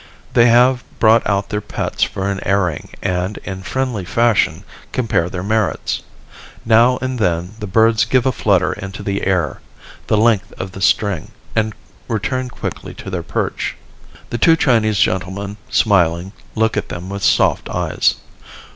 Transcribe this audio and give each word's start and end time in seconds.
They 0.33 0.47
have 0.47 0.83
brought 0.97 1.29
out 1.29 1.49
their 1.49 1.61
pets 1.61 2.01
for 2.01 2.27
an 2.31 2.39
airing 2.43 2.89
and 3.03 3.37
in. 3.43 3.61
friendly 3.61 4.03
fashion 4.03 4.63
compare 4.91 5.29
their 5.29 5.43
merits. 5.43 6.01
Now 6.65 6.97
and 7.03 7.19
then 7.19 7.51
the 7.59 7.67
birds 7.67 8.05
give 8.05 8.25
a 8.25 8.31
flutter 8.31 8.73
into 8.73 9.03
the 9.03 9.27
air, 9.27 9.61
the 10.07 10.15
11 10.15 10.17
ON 10.17 10.17
A 10.17 10.17
CHINESE 10.17 10.17
SCR 10.17 10.17
E 10.17 10.17
E 10.17 10.17
N 10.17 10.25
length 10.25 10.53
of 10.63 10.71
the 10.71 10.81
string, 10.81 11.31
and 11.55 11.73
return 12.07 12.49
quickly 12.49 12.93
to 12.95 13.11
their 13.11 13.21
perch. 13.21 13.77
The 14.31 14.39
two 14.39 14.55
Chinese 14.55 14.97
gentlemen, 14.97 15.57
smiling, 15.69 16.31
look 16.55 16.75
at 16.75 16.89
them 16.89 17.07
with 17.07 17.21
soft 17.23 17.69
eyes. 17.69 18.15